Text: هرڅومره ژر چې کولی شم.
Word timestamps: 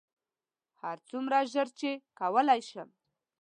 هرڅومره 0.81 1.37
ژر 1.51 1.67
چې 1.79 1.89
کولی 2.19 2.61
شم. 2.69 2.89